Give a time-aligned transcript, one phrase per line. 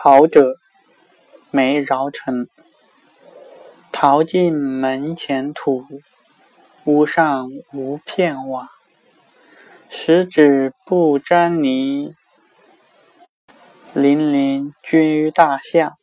[0.00, 0.54] 陶者，
[1.50, 2.46] 没饶城。
[3.90, 5.84] 逃进门前土，
[6.84, 8.68] 屋上无片瓦。
[9.88, 12.12] 十指不沾泥，
[13.92, 15.94] 泠泠居大象。